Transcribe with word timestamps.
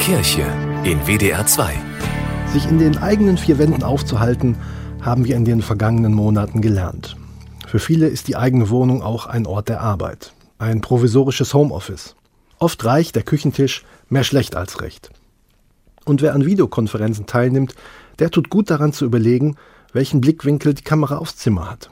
Kirche 0.00 0.46
in 0.82 0.98
WDR 1.06 1.46
2. 1.46 1.74
Sich 2.54 2.66
in 2.66 2.78
den 2.78 2.96
eigenen 2.96 3.36
vier 3.36 3.58
Wänden 3.58 3.82
aufzuhalten, 3.82 4.56
haben 5.02 5.26
wir 5.26 5.36
in 5.36 5.44
den 5.44 5.60
vergangenen 5.60 6.14
Monaten 6.14 6.62
gelernt. 6.62 7.18
Für 7.66 7.78
viele 7.78 8.08
ist 8.08 8.26
die 8.26 8.34
eigene 8.34 8.70
Wohnung 8.70 9.02
auch 9.02 9.26
ein 9.26 9.46
Ort 9.46 9.68
der 9.68 9.82
Arbeit, 9.82 10.32
ein 10.58 10.80
provisorisches 10.80 11.52
Homeoffice. 11.52 12.16
Oft 12.58 12.82
reicht 12.82 13.14
der 13.14 13.24
Küchentisch 13.24 13.84
mehr 14.08 14.24
schlecht 14.24 14.56
als 14.56 14.80
recht. 14.80 15.10
Und 16.06 16.22
wer 16.22 16.34
an 16.34 16.46
Videokonferenzen 16.46 17.26
teilnimmt, 17.26 17.74
der 18.20 18.30
tut 18.30 18.48
gut 18.48 18.70
daran 18.70 18.94
zu 18.94 19.04
überlegen, 19.04 19.56
welchen 19.92 20.22
Blickwinkel 20.22 20.72
die 20.72 20.82
Kamera 20.82 21.18
aufs 21.18 21.36
Zimmer 21.36 21.70
hat. 21.70 21.90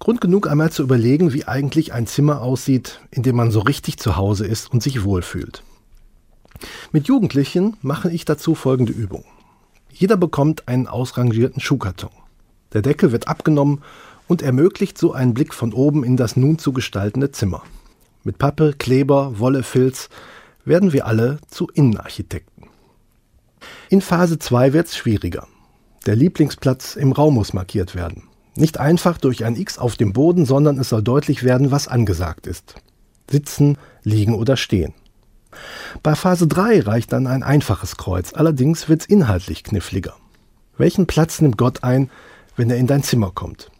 Grund 0.00 0.20
genug 0.20 0.50
einmal 0.50 0.72
zu 0.72 0.82
überlegen, 0.82 1.32
wie 1.32 1.44
eigentlich 1.44 1.92
ein 1.92 2.08
Zimmer 2.08 2.42
aussieht, 2.42 3.00
in 3.12 3.22
dem 3.22 3.36
man 3.36 3.52
so 3.52 3.60
richtig 3.60 3.98
zu 3.98 4.16
Hause 4.16 4.44
ist 4.46 4.72
und 4.72 4.82
sich 4.82 5.04
wohlfühlt. 5.04 5.62
Mit 6.92 7.08
Jugendlichen 7.08 7.76
mache 7.82 8.10
ich 8.10 8.24
dazu 8.24 8.54
folgende 8.54 8.92
Übung. 8.92 9.24
Jeder 9.92 10.16
bekommt 10.16 10.68
einen 10.68 10.86
ausrangierten 10.86 11.60
Schuhkarton. 11.60 12.10
Der 12.72 12.82
Deckel 12.82 13.12
wird 13.12 13.28
abgenommen 13.28 13.82
und 14.28 14.42
ermöglicht 14.42 14.98
so 14.98 15.12
einen 15.12 15.34
Blick 15.34 15.54
von 15.54 15.72
oben 15.72 16.04
in 16.04 16.16
das 16.16 16.36
nun 16.36 16.58
zu 16.58 16.72
gestaltende 16.72 17.30
Zimmer. 17.30 17.62
Mit 18.24 18.38
Pappe, 18.38 18.74
Kleber, 18.76 19.38
Wolle, 19.38 19.62
Filz 19.62 20.08
werden 20.64 20.92
wir 20.92 21.06
alle 21.06 21.38
zu 21.48 21.68
Innenarchitekten. 21.68 22.64
In 23.88 24.00
Phase 24.00 24.38
2 24.38 24.72
wird 24.72 24.88
es 24.88 24.96
schwieriger. 24.96 25.46
Der 26.06 26.16
Lieblingsplatz 26.16 26.96
im 26.96 27.12
Raum 27.12 27.34
muss 27.34 27.52
markiert 27.52 27.94
werden. 27.94 28.24
Nicht 28.56 28.78
einfach 28.80 29.18
durch 29.18 29.44
ein 29.44 29.56
X 29.56 29.78
auf 29.78 29.96
dem 29.96 30.12
Boden, 30.12 30.44
sondern 30.44 30.78
es 30.78 30.88
soll 30.88 31.02
deutlich 31.02 31.42
werden, 31.42 31.70
was 31.70 31.88
angesagt 31.88 32.46
ist. 32.46 32.74
Sitzen, 33.30 33.76
liegen 34.02 34.34
oder 34.34 34.56
stehen. 34.56 34.94
Bei 36.02 36.14
Phase 36.14 36.46
3 36.46 36.80
reicht 36.82 37.12
dann 37.12 37.26
ein 37.26 37.42
einfaches 37.42 37.96
Kreuz, 37.96 38.32
allerdings 38.34 38.88
wird 38.88 39.02
es 39.02 39.06
inhaltlich 39.06 39.64
kniffliger. 39.64 40.14
Welchen 40.78 41.06
Platz 41.06 41.40
nimmt 41.40 41.58
Gott 41.58 41.82
ein, 41.84 42.10
wenn 42.56 42.70
er 42.70 42.76
in 42.76 42.86
dein 42.86 43.02
Zimmer 43.02 43.30
kommt? 43.34 43.70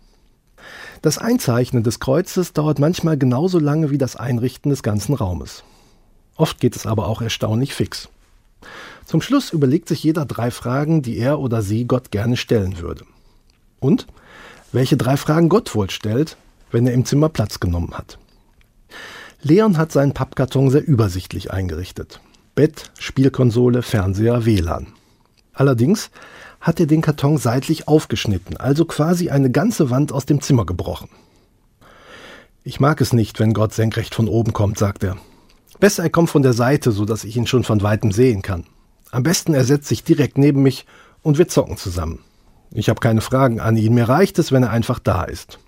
Das 1.03 1.19
Einzeichnen 1.19 1.83
des 1.83 2.01
Kreuzes 2.01 2.53
dauert 2.53 2.79
manchmal 2.79 3.19
genauso 3.19 3.59
lange 3.59 3.91
wie 3.91 3.99
das 3.99 4.17
Einrichten 4.17 4.71
des 4.71 4.83
ganzen 4.83 5.15
Raumes. 5.15 5.63
Oft 6.37 6.61
geht 6.61 6.75
es 6.77 6.87
aber 6.87 7.07
auch 7.07 7.23
erstaunlich 7.23 7.75
fix. 7.75 8.09
Zum 9.05 9.21
Schluss 9.21 9.53
überlegt 9.53 9.89
sich 9.89 10.03
jeder 10.03 10.25
drei 10.25 10.51
Fragen, 10.51 11.03
die 11.03 11.19
er 11.19 11.39
oder 11.39 11.63
sie 11.63 11.87
Gott 11.87 12.11
gerne 12.11 12.37
stellen 12.37 12.79
würde. 12.79 13.05
Und 13.79 14.07
welche 14.73 14.97
drei 14.97 15.17
Fragen 15.17 15.49
Gott 15.49 15.75
wohl 15.75 15.91
stellt, 15.91 16.37
wenn 16.71 16.87
er 16.87 16.95
im 16.95 17.05
Zimmer 17.05 17.29
Platz 17.29 17.61
genommen 17.61 17.97
hat. 17.97 18.19
Leon 19.43 19.77
hat 19.77 19.93
seinen 19.93 20.15
Pappkarton 20.15 20.71
sehr 20.71 20.87
übersichtlich 20.87 21.53
eingerichtet. 21.53 22.21
Bett, 22.55 22.91
Spielkonsole, 22.99 23.83
Fernseher, 23.83 24.47
WLAN. 24.47 24.89
Allerdings 25.53 26.11
hat 26.61 26.81
er 26.81 26.87
den 26.87 27.03
Karton 27.03 27.39
seitlich 27.39 27.87
aufgeschnitten, 27.87 28.57
also 28.57 28.85
quasi 28.85 29.31
eine 29.31 29.51
ganze 29.51 29.91
Wand 29.91 30.13
aus 30.13 30.27
dem 30.27 30.41
Zimmer 30.41 30.67
gebrochen. 30.67 31.09
Ich 32.65 32.81
mag 32.81 33.01
es 33.01 33.13
nicht, 33.13 33.39
wenn 33.39 33.55
Gott 33.55 33.75
senkrecht 33.75 34.15
von 34.15 34.29
oben 34.29 34.53
kommt, 34.53 34.79
sagt 34.79 35.05
er. 35.05 35.17
Besser 35.79 36.03
er 36.03 36.11
kommt 36.11 36.31
von 36.31 36.43
der 36.43 36.55
Seite, 36.55 36.91
so 36.91 37.05
dass 37.05 37.25
ich 37.25 37.37
ihn 37.37 37.47
schon 37.47 37.63
von 37.63 37.83
weitem 37.83 38.11
sehen 38.11 38.43
kann. 38.43 38.65
Am 39.11 39.23
besten 39.23 39.55
er 39.55 39.65
setzt 39.65 39.87
sich 39.87 40.03
direkt 40.03 40.39
neben 40.39 40.63
mich 40.63 40.87
und 41.23 41.39
wir 41.39 41.49
zocken 41.49 41.77
zusammen. 41.77 42.21
Ich 42.73 42.89
habe 42.89 43.01
keine 43.01 43.21
Fragen 43.21 43.61
an 43.61 43.77
ihn, 43.77 43.95
mir 43.95 44.09
reicht 44.09 44.39
es, 44.39 44.51
wenn 44.51 44.63
er 44.63 44.71
einfach 44.71 44.99
da 44.99 45.25
ist. 45.25 45.59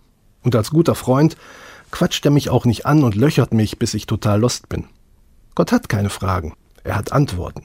Und 0.43 0.57
als 0.57 0.71
guter 0.71 0.95
Freund 0.95 1.37
quatscht 1.91 2.25
er 2.25 2.31
mich 2.31 2.51
auch 2.51 2.65
nicht 2.65 2.87
an 2.87 3.05
und 3.05 3.15
löchert 3.15 3.53
mich, 3.53 3.79
bis 3.79 3.95
ich 3.95 4.07
total 4.07 4.41
lost 4.41 4.69
bin. 4.69 4.85
Gott 5.55 5.73
hat 5.73 5.89
keine 5.89 6.11
Fragen, 6.11 6.55
er 6.85 6.97
hat 6.97 7.13
Antworten. 7.13 7.65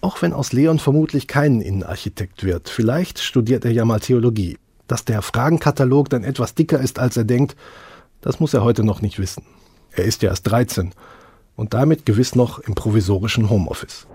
Auch 0.00 0.22
wenn 0.22 0.32
aus 0.32 0.52
Leon 0.52 0.78
vermutlich 0.78 1.26
kein 1.26 1.60
Innenarchitekt 1.60 2.44
wird, 2.44 2.68
vielleicht 2.68 3.18
studiert 3.18 3.64
er 3.64 3.72
ja 3.72 3.84
mal 3.84 4.00
Theologie. 4.00 4.58
Dass 4.88 5.04
der 5.04 5.22
Fragenkatalog 5.22 6.08
dann 6.08 6.24
etwas 6.24 6.54
dicker 6.54 6.80
ist, 6.80 6.98
als 6.98 7.16
er 7.16 7.24
denkt, 7.24 7.54
das 8.22 8.40
muss 8.40 8.54
er 8.54 8.64
heute 8.64 8.82
noch 8.82 9.02
nicht 9.02 9.18
wissen. 9.18 9.44
Er 9.92 10.04
ist 10.04 10.22
ja 10.22 10.30
erst 10.30 10.50
13 10.50 10.92
und 11.56 11.74
damit 11.74 12.06
gewiss 12.06 12.34
noch 12.34 12.58
im 12.58 12.74
provisorischen 12.74 13.50
Homeoffice. 13.50 14.06